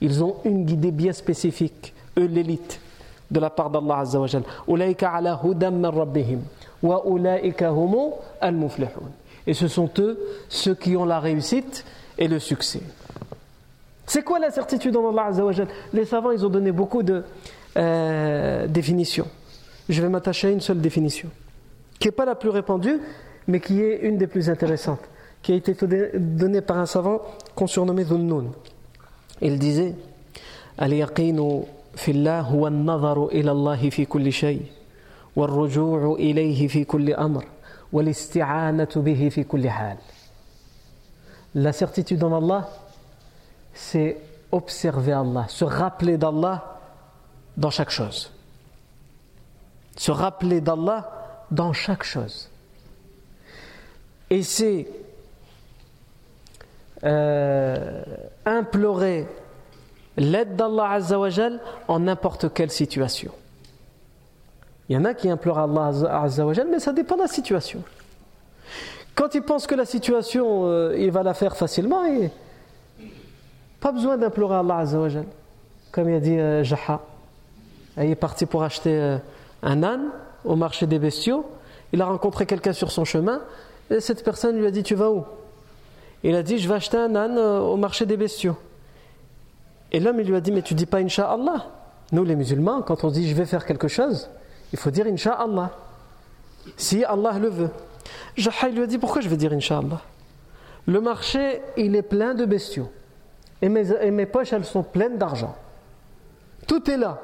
[0.00, 2.80] ils ont une guidée bien spécifique, eux l'élite,
[3.30, 4.26] de la part d'Allah Azza wa
[9.46, 10.18] Et ce sont eux
[10.48, 11.84] ceux qui ont la réussite
[12.18, 12.82] et le succès.
[14.06, 15.30] C'est quoi la certitude en Allah
[15.92, 17.24] Les savants, ils ont donné beaucoup de
[17.76, 19.26] euh, définitions
[19.88, 21.30] je vais m'attacher à une seule définition,
[21.98, 23.00] qui n'est pas la plus répandue,
[23.46, 25.02] mais qui est une des plus intéressantes,
[25.42, 25.74] qui a été
[26.14, 27.20] donnée par un savant
[27.54, 28.52] qu'on surnommait Dhunnoun.
[29.40, 29.94] Il disait
[30.78, 34.62] Al-yaqinu fillah huwa an-nazaru ila Allah fi kulli shay
[35.36, 37.14] wal-ruju'u ilayhi fi kulli
[37.92, 39.46] bihi fi.
[41.56, 42.68] La certitude en Allah,
[43.72, 44.16] c'est
[44.50, 46.80] observer Allah, se rappeler d'Allah
[47.56, 48.32] dans chaque chose
[49.96, 51.10] se rappeler d'Allah
[51.50, 52.50] dans chaque chose.
[54.30, 54.86] Et c'est
[57.04, 58.02] euh,
[58.44, 59.26] implorer
[60.16, 63.32] l'aide d'Allah Azzawajal en n'importe quelle situation.
[64.88, 67.82] Il y en a qui implorent Allah Azzawajal, mais ça dépend de la situation.
[69.14, 72.30] Quand il pense que la situation, euh, il va la faire facilement, et
[73.80, 75.26] pas besoin d'implorer Allah Azzawajal.
[75.92, 77.00] Comme il a dit euh, Jaha.
[77.98, 79.18] Il est parti pour acheter
[79.64, 80.10] un âne
[80.44, 81.44] au marché des bestiaux.
[81.92, 83.40] Il a rencontré quelqu'un sur son chemin
[83.90, 85.24] et cette personne lui a dit Tu vas où?
[86.22, 88.56] Il a dit Je vais acheter un âne euh, au marché des bestiaux.
[89.90, 91.66] Et l'homme lui a dit Mais tu dis pas Inch'Allah
[92.12, 94.30] Nous les musulmans, quand on dit Je vais faire quelque chose,
[94.72, 95.70] il faut dire Inch'Allah.
[96.76, 97.70] Si Allah le veut.
[98.36, 100.00] Jaha lui a dit Pourquoi je vais dire Inch'Allah?
[100.86, 102.90] Le marché il est plein de bestiaux.
[103.62, 105.54] Et mes, et mes poches elles sont pleines d'argent.
[106.66, 107.18] Tout est là.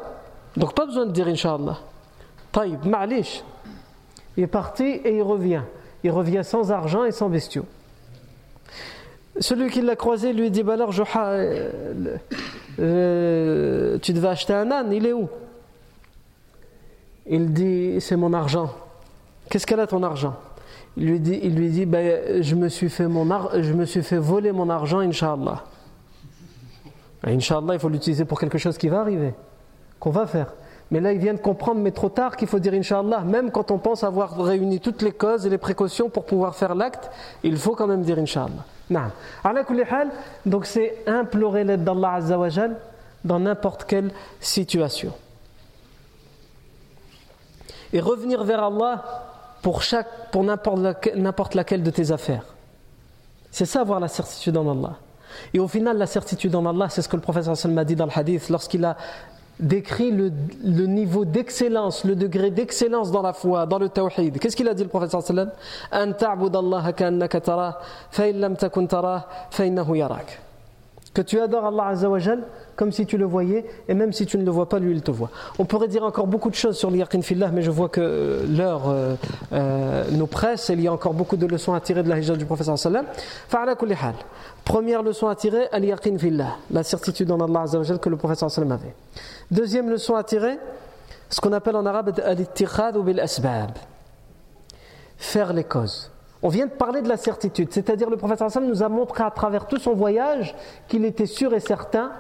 [0.57, 1.79] Donc pas besoin de dire Inch'Allah.
[2.53, 3.45] Taïb, Ma'lish.
[4.37, 5.63] Il est parti et il revient.
[6.03, 7.67] Il revient sans argent et sans bestiaux.
[9.39, 12.19] Celui qui l'a croisé lui dit bah alors, euh,
[12.79, 15.29] euh, tu devais acheter un âne, il est où?
[17.27, 18.75] Il dit c'est mon argent.
[19.49, 20.37] Qu'est-ce qu'elle a ton argent?
[20.97, 23.25] Il lui dit, ben, je, me suis fait mon
[23.61, 25.65] je me suis fait voler mon argent, Inch'Allah.
[27.25, 29.35] Inch'Allah, il faut l'utiliser pour quelque chose qui va arriver,
[29.99, 30.53] qu'on va faire.
[30.91, 33.71] Mais là, il vient de comprendre, mais trop tard, qu'il faut dire Inch'Allah, même quand
[33.71, 37.11] on pense avoir réuni toutes les causes et les précautions pour pouvoir faire l'acte,
[37.45, 38.65] il faut quand même dire Inch'Allah.
[40.47, 42.77] Donc c'est implorer l'aide d'Allah Azzawajal
[43.25, 45.13] dans n'importe quelle situation.
[47.93, 49.05] Et revenir vers Allah
[49.63, 52.55] pour, chaque, pour n'importe laquelle de tes affaires.
[53.53, 54.97] C'est ça avoir la certitude en Allah.
[55.55, 58.07] Et au final, la certitude en Allah, c'est ce que le professeur m'a dit dans
[58.07, 58.97] le hadith lorsqu'il a
[59.61, 64.39] décrit le, niveau d'excellence, le degré d'excellence dans la foi, dans le tawhid.
[64.39, 65.51] Qu'est-ce qu'il a dit le prophète sallam?
[71.13, 72.45] Que tu adores Allah Azzawajal
[72.81, 75.03] comme si tu le voyais, et même si tu ne le vois pas, lui il
[75.03, 75.29] te voit.
[75.59, 78.47] On pourrait dire encore beaucoup de choses sur l'yaqin fillah, mais je vois que euh,
[78.49, 79.17] l'heure euh,
[79.53, 82.19] euh, nous presse, et il y a encore beaucoup de leçons à tirer de la
[82.19, 83.05] hijra du prophète sallam.
[84.65, 88.73] Première leçon à tirer, al-yaqin fillah, la certitude en Allah Azzawajal que le prophète sallam
[88.73, 88.95] avait.
[89.51, 90.59] Deuxième leçon à tirer,
[91.29, 93.73] ce qu'on appelle en arabe al ou bil asbab.
[95.17, 96.11] Faire les causes.
[96.43, 99.31] On vient de parler de la certitude, c'est-à-dire le prophète sallam nous a montré à
[99.31, 100.55] travers tout son voyage
[100.89, 102.13] qu'il était sûr et certain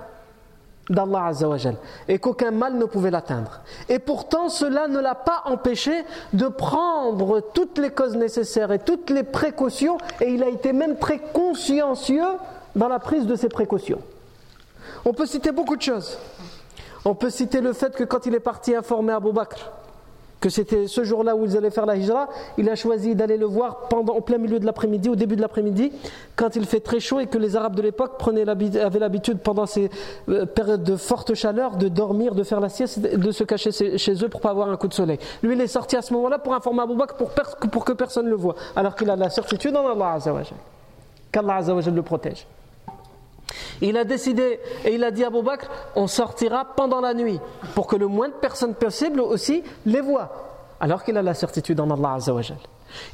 [0.90, 1.76] d'Allah Azzawajal
[2.08, 3.60] et qu'aucun mal ne pouvait l'atteindre.
[3.88, 9.08] Et pourtant, cela ne l'a pas empêché de prendre toutes les causes nécessaires et toutes
[9.08, 12.26] les précautions et il a été même très consciencieux
[12.74, 14.00] dans la prise de ces précautions.
[15.04, 16.18] On peut citer beaucoup de choses.
[17.04, 19.70] On peut citer le fait que quand il est parti informer Abu Bakr
[20.40, 23.46] que c'était ce jour-là où ils allaient faire la hijra, il a choisi d'aller le
[23.46, 25.92] voir pendant, au plein milieu de l'après-midi, au début de l'après-midi,
[26.34, 29.90] quand il fait très chaud et que les Arabes de l'époque avaient l'habitude pendant ces
[30.28, 34.24] euh, périodes de forte chaleur de dormir, de faire la sieste, de se cacher chez
[34.24, 35.18] eux pour pas avoir un coup de soleil.
[35.42, 38.30] Lui, il est sorti à ce moment-là pour informer Abu Bakr pour, que personne ne
[38.30, 40.18] le voit, alors qu'il a la certitude en Allah
[41.30, 42.46] qu'Allah le protège.
[43.80, 45.38] Il a décidé et il a dit à Abu
[45.96, 47.40] on sortira pendant la nuit
[47.74, 50.30] pour que le moins de personnes possible aussi les voient.
[50.80, 52.56] Alors qu'il a la certitude en Allah Azzawajal.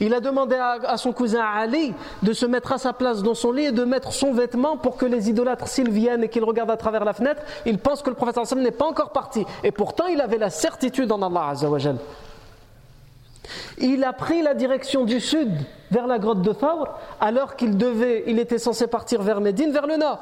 [0.00, 3.52] Il a demandé à, son cousin Ali de se mettre à sa place dans son
[3.52, 6.70] lit et de mettre son vêtement pour que les idolâtres, s'ils viennent et qu'ils regardent
[6.70, 9.44] à travers la fenêtre, ils pensent que le prophète n'est pas encore parti.
[9.64, 11.96] Et pourtant, il avait la certitude en Allah Azzawajal.
[13.78, 15.50] Il a pris la direction du sud
[15.90, 19.86] vers la grotte de Thawr alors qu'il devait, il était censé partir vers Médine, vers
[19.86, 20.20] le nord,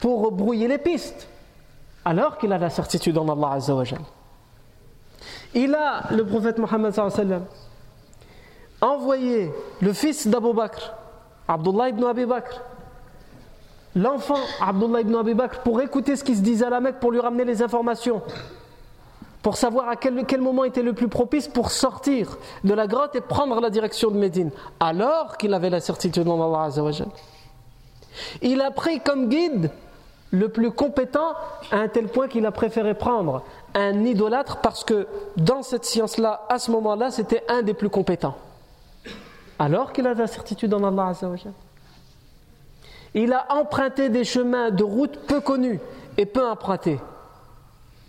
[0.00, 1.28] pour brouiller les pistes,
[2.04, 4.00] alors qu'il a la certitude en Allah Azzawajal.
[5.54, 6.92] Il a, le prophète Mohammed
[8.80, 10.92] envoyé le fils d'Abu Bakr,
[11.48, 12.60] Abdullah ibn Abi Bakr,
[13.94, 17.12] l'enfant Abdullah ibn Abi Bakr, pour écouter ce qui se disait à la Mecque, pour
[17.12, 18.22] lui ramener les informations
[19.44, 23.20] pour savoir à quel, moment était le plus propice pour sortir de la grotte et
[23.20, 27.08] prendre la direction de Médine, alors qu'il avait la certitude en Allah Azzawajal.
[28.40, 29.70] Il a pris comme guide
[30.30, 31.34] le plus compétent
[31.70, 33.42] à un tel point qu'il a préféré prendre
[33.74, 38.38] un idolâtre parce que dans cette science-là, à ce moment-là, c'était un des plus compétents.
[39.58, 41.52] Alors qu'il a la certitude en Allah Azzawajal.
[43.12, 45.80] Il a emprunté des chemins de route peu connus
[46.16, 46.98] et peu empruntés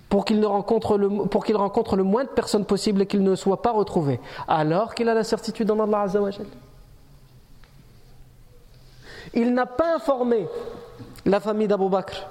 [0.10, 1.10] pour qu'il rencontre le,
[1.44, 5.24] qu'il moins de personnes possible et qu'il ne soit pas retrouvé, alors qu'il a la
[5.24, 6.46] certitude en Allah Azzawajal.
[9.34, 10.48] Il n'a pas informé
[11.26, 12.28] la famille d'Abu Bakr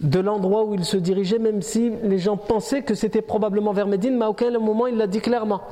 [0.00, 3.86] de l'endroit où il se dirigeait, même si les gens pensaient que c'était probablement vers
[3.86, 5.62] Médine, mais à aucun moment il l'a dit clairement.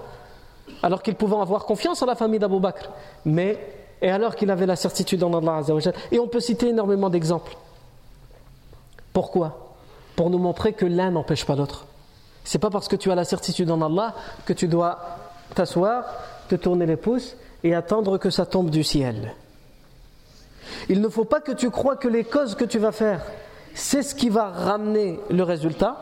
[0.83, 2.91] Alors qu'ils pouvaient avoir confiance en la famille d'Abu Bakr.
[3.25, 3.59] Mais,
[4.01, 5.95] et alors qu'il avait la certitude en Allah Azzawajal.
[6.11, 7.57] Et on peut citer énormément d'exemples.
[9.13, 9.75] Pourquoi?
[10.17, 11.87] Pour nous montrer que l'un n'empêche pas l'autre.
[12.45, 14.15] C'est pas parce que tu as la certitude en Allah
[14.47, 14.99] que tu dois
[15.55, 16.05] t'asseoir,
[16.49, 19.35] te tourner les pouces et attendre que ça tombe du ciel.
[20.89, 23.25] Il ne faut pas que tu crois que les causes que tu vas faire,
[23.75, 25.97] c'est ce qui va ramener le résultat.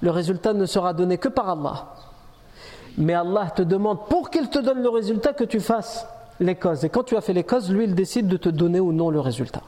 [0.00, 1.94] Le résultat ne sera donné que par Allah.
[2.96, 6.06] Mais Allah te demande, pour qu'il te donne le résultat, que tu fasses
[6.38, 6.84] les causes.
[6.84, 9.10] Et quand tu as fait les causes, lui, il décide de te donner ou non
[9.10, 9.62] le résultat.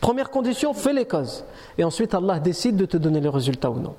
[0.00, 1.44] Première condition, fais les causes.
[1.78, 3.94] Et ensuite, Allah décide de te donner le résultat ou non.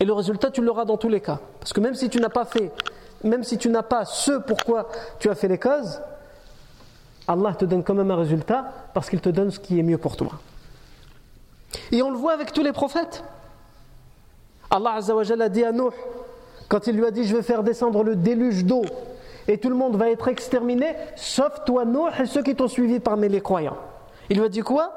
[0.00, 1.40] Et le résultat, tu l'auras dans tous les cas.
[1.60, 2.70] Parce que même si tu n'as pas fait,
[3.24, 6.00] même si tu n'as pas ce pourquoi tu as fait les causes,
[7.28, 9.98] Allah te donne quand même un résultat parce qu'il te donne ce qui est mieux
[9.98, 10.32] pour toi.
[11.90, 13.24] Et on le voit avec tous les prophètes.
[14.70, 15.92] Allah Azzawajal a dit à Nuh,
[16.68, 18.84] quand il lui a dit Je vais faire descendre le déluge d'eau
[19.48, 23.00] et tout le monde va être exterminé, sauf toi, Nuh, et ceux qui t'ont suivi
[23.00, 23.76] parmi les croyants.
[24.28, 24.92] Il lui a dit quoi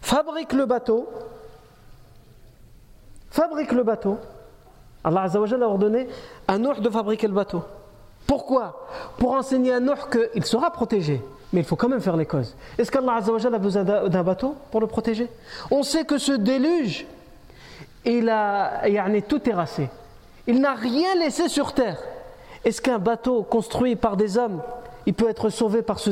[0.00, 1.08] Fabrique le bateau.
[3.30, 4.18] Fabrique le bateau.
[5.02, 6.08] Allah a ordonné
[6.46, 7.62] à Nuh de fabriquer le bateau.
[8.26, 8.86] Pourquoi?
[9.18, 11.22] Pour enseigner à Nuh qu'il sera protégé.
[11.52, 12.54] Mais il faut quand même faire les causes.
[12.78, 15.28] Est-ce qu'Allah a besoin d'un bateau pour le protéger?
[15.70, 17.06] On sait que ce déluge,
[18.04, 19.88] il a, a tout terrassé.
[20.46, 21.98] Il n'a rien laissé sur terre.
[22.64, 24.62] Est-ce qu'un bateau construit par des hommes
[25.06, 26.10] il peut être sauvé par ce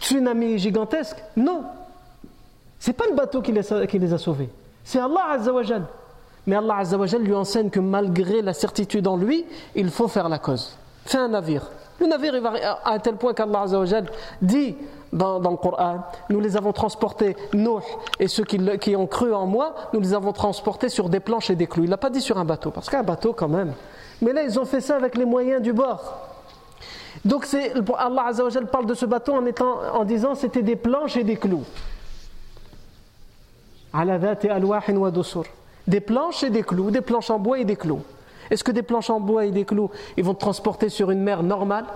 [0.00, 1.16] tsunami gigantesque?
[1.36, 1.64] Non.
[2.78, 4.48] C'est pas le bateau qui les, qui les a sauvés.
[4.84, 5.84] C'est Allah Azzawajal.
[6.46, 10.38] Mais Allah Azzawajal lui enseigne que malgré la certitude en lui, il faut faire la
[10.38, 10.76] cause.
[11.04, 11.68] Fais un navire.
[11.98, 12.52] Le navire il va
[12.84, 14.06] à un tel point qu'Allah Azzawajal
[14.42, 14.76] dit
[15.12, 17.82] dans, dans, le Coran Nous les avons transportés, Nuh
[18.20, 21.50] et ceux qui, qui, ont cru en moi, nous les avons transportés sur des planches
[21.50, 21.84] et des clous.
[21.84, 23.72] Il n'a pas dit sur un bateau, parce qu'un bateau quand même.
[24.20, 26.25] Mais là, ils ont fait ça avec les moyens du bord.
[27.24, 27.46] Donc
[27.98, 31.36] Allah Azzawajal parle de ce bateau en, étant, en disant c'était des planches et des
[31.36, 31.64] clous.
[35.86, 38.02] Des planches et des clous, des planches en bois et des clous.
[38.50, 41.22] Est-ce que des planches en bois et des clous, ils vont te transporter sur une
[41.22, 41.86] mer normale?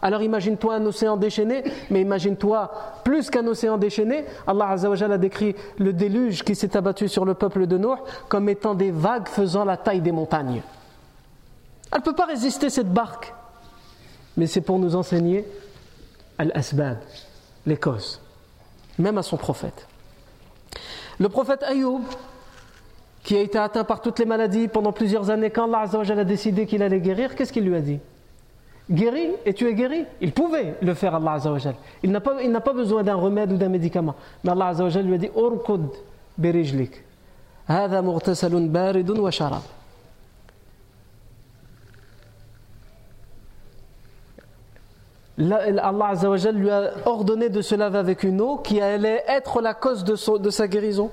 [0.00, 2.70] Alors imagine-toi un océan déchaîné, mais imagine-toi
[3.02, 4.24] plus qu'un océan déchaîné.
[4.46, 7.96] Allah Azzawajal a décrit le déluge qui s'est abattu sur le peuple de Noé
[8.28, 10.62] comme étant des vagues faisant la taille des montagnes.
[11.90, 13.34] Elle ne peut pas résister cette barque
[14.37, 15.45] mais c'est pour nous enseigner
[16.37, 16.97] al-asbab,
[17.65, 18.19] les causes,
[18.97, 19.87] même à son prophète.
[21.19, 22.01] Le prophète Ayoub,
[23.23, 26.65] qui a été atteint par toutes les maladies pendant plusieurs années, quand Allah a décidé
[26.65, 27.99] qu'il allait guérir, qu'est-ce qu'il lui a dit
[28.91, 30.05] Guéris et tu es guéri.
[30.19, 31.37] Il pouvait le faire, Allah
[32.03, 34.15] Il n'a pas, pas besoin d'un remède ou d'un médicament.
[34.43, 35.87] Mais Allah lui a dit Urkud
[36.37, 37.03] برجلك
[37.67, 39.61] هذا مغتسل بارد وشراب
[45.38, 49.74] Allah Azzawajal lui a ordonné de se laver avec une eau qui allait être la
[49.74, 51.10] cause de, sa guérison.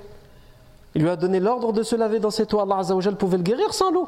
[0.95, 2.59] Il lui a donné l'ordre de se laver dans cette eau.
[2.59, 4.07] Allah Azzawajal pouvait le guérir sans l'eau.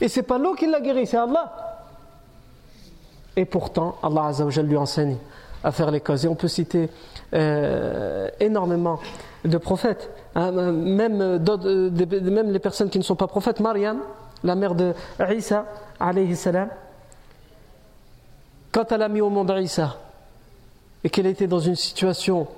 [0.00, 1.52] Et c'est pas l'eau qui l'a guéri, c'est Allah.
[3.36, 5.16] Et pourtant, Allah Azzawajal lui enseigne
[5.62, 6.24] à faire les causes.
[6.24, 6.88] Et on peut citer
[7.34, 9.00] euh, énormément
[9.44, 13.60] de prophètes, hein, même, euh, même les personnes qui ne sont pas prophètes.
[13.60, 13.98] Mariam,
[14.44, 14.94] la mère de
[15.30, 15.66] Isa,
[16.00, 16.68] alayhi salam,
[18.72, 19.98] quand elle a mis au monde Isa
[21.04, 22.48] et qu'elle était dans une situation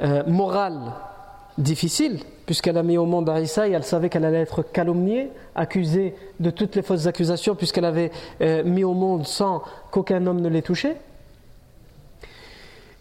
[0.00, 0.78] euh, morale
[1.58, 6.14] difficile, puisqu'elle a mis au monde Isa et elle savait qu'elle allait être calomniée, accusée
[6.38, 10.48] de toutes les fausses accusations, puisqu'elle avait euh, mis au monde sans qu'aucun homme ne
[10.48, 10.94] l'ait touché.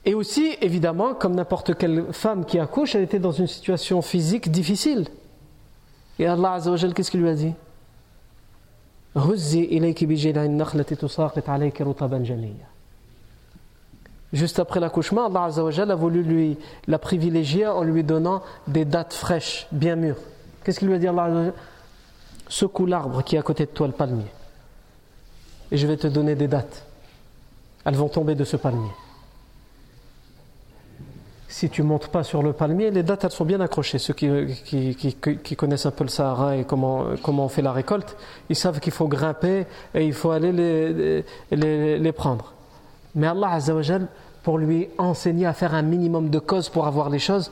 [0.05, 4.49] Et aussi, évidemment, comme n'importe quelle femme qui accouche, elle était dans une situation physique
[4.51, 5.07] difficile.
[6.19, 7.53] Et Allah Azzawajal, qu'est-ce qu'il lui a dit?
[14.33, 16.57] Juste après l'accouchement, Allah Azzawajal a voulu lui
[16.87, 20.17] la privilégier en lui donnant des dates fraîches, bien mûres.
[20.63, 21.53] Qu'est-ce qu'il lui a dit Allah
[22.49, 24.25] Secoue l'arbre qui est à côté de toi, le palmier.
[25.71, 26.85] Et je vais te donner des dates.
[27.85, 28.91] Elles vont tomber de ce palmier
[31.55, 33.97] si tu montes pas sur le palmier, les dates elles sont bien accrochées.
[33.97, 38.17] Ceux qui, connaissent un peu le Sahara et comment, on fait la récolte,
[38.49, 42.51] ils savent qu'il faut grimper et il faut aller les, prendre.
[43.15, 44.07] Mais Allah Azzawajal,
[44.43, 47.49] pour lui enseigner à faire un minimum de cause pour avoir les choses,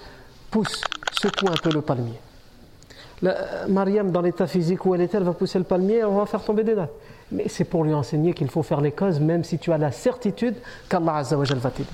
[0.52, 0.82] pousse,
[1.14, 2.20] secoue un peu le palmier.
[3.70, 6.26] Mariam, dans l'état physique où elle est, elle va pousser le palmier et on va
[6.26, 6.92] faire tomber des dates.
[7.32, 9.94] Mais c'est pour lui enseigner qu'il faut faire les causes, même si tu as la
[9.94, 10.56] certitude
[10.90, 11.90] qu'Allah Azzawajal va t'aider.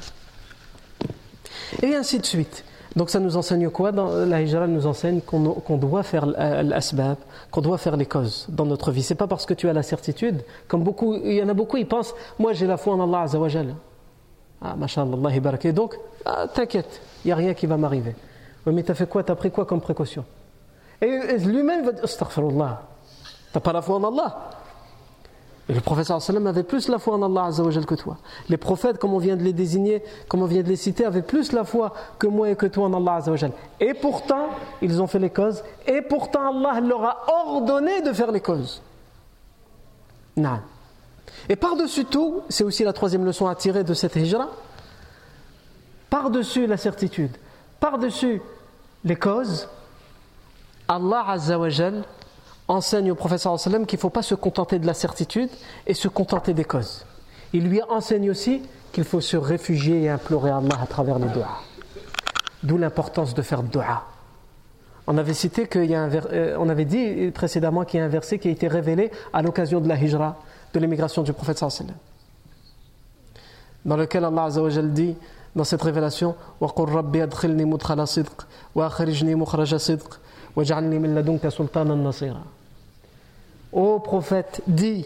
[1.82, 2.64] Et ainsi de suite.
[2.96, 7.18] Donc ça nous enseigne quoi dans La hijra nous enseigne qu'on doit faire l'asbab,
[7.52, 9.04] qu'on doit faire les causes dans notre vie.
[9.04, 11.78] C'est pas parce que tu as la certitude, comme beaucoup, il y en a beaucoup,
[11.78, 13.76] ils pensent, moi j'ai la foi en Allah Azzawajal.
[14.62, 15.18] Ah, mashallah,
[15.64, 18.16] Et donc, ah, t'inquiète, il n'y a rien qui va m'arriver.
[18.66, 19.24] Mais t'as fait quoi?
[19.24, 20.26] T'as pris quoi comme précaution?
[21.02, 22.82] Et lui-même va dire, astaghfirullah,
[23.54, 24.50] t'as pas la foi en Allah
[25.70, 28.18] et le prophète sallam avait plus la foi en Allah Azzawajal que toi.
[28.50, 31.22] Les prophètes, comme on vient de les désigner, comme on vient de les citer, avaient
[31.22, 33.52] plus la foi que moi et que toi en Allah Azzawajal.
[33.80, 34.50] Et pourtant,
[34.82, 35.64] ils ont fait les causes.
[35.86, 38.82] Et pourtant, Allah leur a ordonné de faire les causes.
[40.36, 40.60] Non.
[41.48, 44.50] Et par-dessus tout, c'est aussi la troisième leçon à tirer de cette hijra,
[46.10, 47.38] par-dessus la certitude,
[47.80, 48.42] par-dessus
[49.04, 49.70] les causes,
[50.88, 52.04] Allah Azzawajal
[52.69, 55.51] enseigne au professeur sallam qu'il ne faut pas se contenter de la certitude
[55.87, 57.05] et se contenter des causes.
[57.53, 58.63] Il lui enseigne aussi
[58.93, 61.59] qu'il faut se réfugier et implorer Allah à travers les doigts.
[62.63, 64.05] D'où l'importance de faire dua.
[65.07, 68.07] On avait cité qu'il y a un euh, on avait dit précédemment qu'il y a
[68.07, 70.37] un verset qui a été révélé à l'occasion de la hijra,
[70.73, 71.95] de l'émigration du prophète sallam.
[73.85, 75.15] Dans lequel Allah Azza wa dit
[75.55, 80.19] dans cette révélation وَقُلْ رَبِّ أَدْخِلْنِي مُدْخَلَ صِدْقٍ وَأَخْرِجْنِي مُخْرَجَ صِدْقٍ
[80.57, 82.43] وَاجْعَلْنِي مِن لَدُنْكَ سُلْطَانًا نَصِيرًا
[83.72, 85.06] Ô prophète, dis,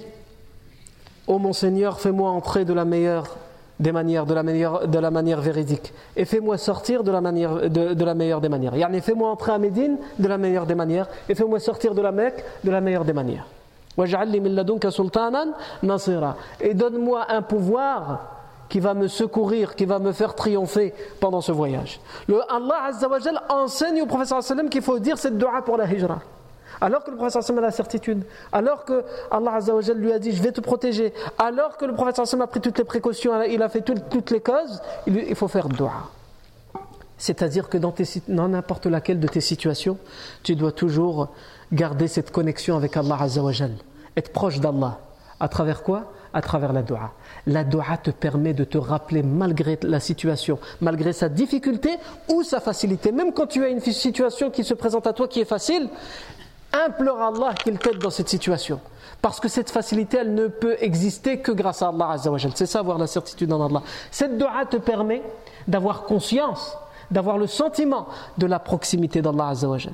[1.28, 3.38] ô mon Seigneur, fais-moi entrer de la meilleure
[3.80, 7.70] des manières, de la, meilleure, de la manière véridique, et fais-moi sortir de la, manière,
[7.70, 8.76] de, la meilleure des manières.
[8.76, 12.12] Yani, fais-moi entrer à Médine de la meilleure des manières, et fais-moi sortir de la
[12.12, 13.46] Mecque de la meilleure des manières.
[16.62, 18.34] Et donne-moi un pouvoir
[18.70, 22.00] qui va me secourir, qui va me faire triompher pendant ce voyage.
[22.28, 26.22] Le Allah Azza wa enseigne au prophète qu'il faut dire cette dua pour la hijra.
[26.82, 29.60] Alors que le prophète a la certitude, alors que Allah
[29.96, 32.84] lui a dit je vais te protéger, alors que le prophète a pris toutes les
[32.84, 35.92] précautions, il a fait toutes les causes, il faut faire dua.
[37.18, 39.98] C'est-à-dire que dans n'importe laquelle de tes situations,
[40.44, 41.30] tu dois toujours
[41.72, 43.18] garder cette connexion avec Allah
[44.16, 45.00] être proche d'Allah.
[45.40, 46.12] À travers quoi?
[46.34, 47.12] À travers la dua.
[47.48, 51.92] La dua te permet de te rappeler malgré la situation, malgré sa difficulté
[52.28, 53.12] ou sa facilité.
[53.12, 55.90] Même quand tu as une situation qui se présente à toi qui est facile,
[56.74, 58.80] implore Allah qu'il t'aide dans cette situation.
[59.22, 62.18] Parce que cette facilité, elle ne peut exister que grâce à Allah
[62.56, 63.82] C'est ça avoir la certitude en Allah.
[64.12, 65.22] Cette dua te permet
[65.68, 66.78] d'avoir conscience,
[67.10, 68.08] d'avoir le sentiment
[68.38, 69.94] de la proximité d'Allah Azzawajal.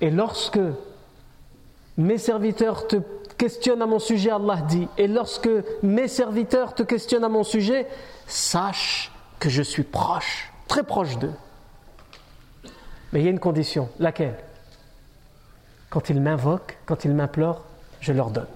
[0.00, 0.60] Et lorsque
[1.96, 2.96] mes serviteurs te
[3.38, 5.48] questionne à mon sujet, Allah dit, et lorsque
[5.82, 7.86] mes serviteurs te questionnent à mon sujet,
[8.26, 11.32] sache que je suis proche, très proche d'eux.
[13.12, 14.36] Mais il y a une condition, laquelle?
[15.88, 17.64] Quand ils m'invoquent, quand ils m'implorent,
[18.00, 18.48] je leur donne.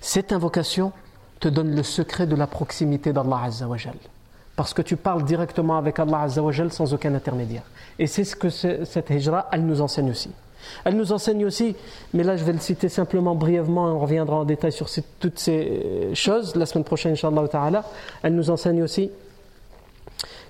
[0.00, 0.92] Cette invocation
[1.38, 3.94] te donne le secret de la proximité d'Allah Azzawajal.
[4.56, 7.62] Parce que tu parles directement avec Allah Azzawajal sans aucun intermédiaire.
[7.98, 10.30] Et c'est ce que cette hijra, elle nous enseigne aussi.
[10.84, 11.76] Elle nous enseigne aussi,
[12.14, 14.88] mais là je vais le citer simplement brièvement, on reviendra en détail sur
[15.20, 17.84] toutes ces choses la semaine prochaine, Inch'Allah ta'ala.
[18.22, 19.10] Elle nous enseigne aussi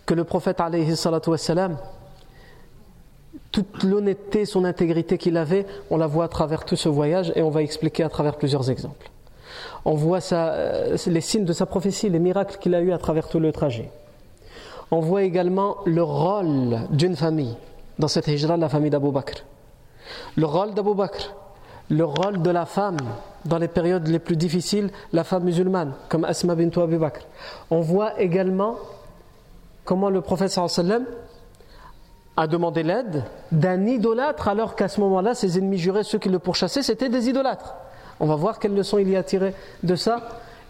[0.07, 1.77] que le prophète, alayhi salatu wassalam,
[3.51, 7.43] toute l'honnêteté, son intégrité qu'il avait, on la voit à travers tout ce voyage et
[7.43, 9.11] on va expliquer à travers plusieurs exemples.
[9.85, 13.29] On voit euh, les signes de sa prophétie, les miracles qu'il a eu à travers
[13.29, 13.91] tout le trajet.
[14.91, 17.57] On voit également le rôle d'une famille
[17.99, 19.45] dans cette hijra, la famille d'Abu Bakr.
[20.37, 21.35] Le rôle d'Abu Bakr,
[21.91, 22.97] le rôle de la femme
[23.45, 27.21] dans les périodes les plus difficiles, la femme musulmane, comme Asma bint Abu Bakr.
[27.71, 28.77] On voit également
[29.85, 31.05] comment le prophète sallam
[32.37, 36.39] a demandé l'aide d'un idolâtre alors qu'à ce moment-là, ses ennemis jurés, ceux qui le
[36.39, 37.75] pourchassaient, c'était des idolâtres.
[38.21, 40.21] On va voir quelle leçon il y a tiré de ça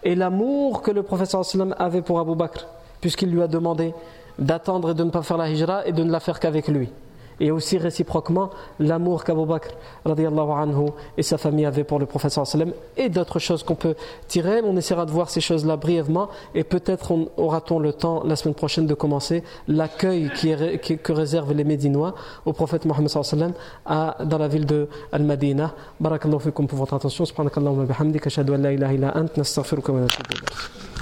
[0.03, 2.67] et l'amour que le prophète sallam avait pour Abu Bakr,
[2.99, 3.93] puisqu'il lui a demandé
[4.39, 6.89] d'attendre et de ne pas faire la hijra et de ne la faire qu'avec lui
[7.39, 9.69] et aussi réciproquement l'amour qu'Abu Bakr
[10.05, 12.33] anhu, et sa famille avaient pour le prophète
[12.97, 13.95] et d'autres choses qu'on peut
[14.27, 14.61] tirer.
[14.63, 18.87] On essaiera de voir ces choses-là brièvement et peut-être aura-t-on le temps la semaine prochaine
[18.87, 22.15] de commencer l'accueil que réservent les Médinois
[22.45, 23.09] au prophète Mohammed
[23.85, 25.73] dans la ville de Al-Madina.
[25.99, 27.25] Barakallahu fikum pour votre attention.
[27.25, 30.92] Subhanakallahu wa bihamdika ashhadu an la ilaha ant nastaghfiruka wa natubu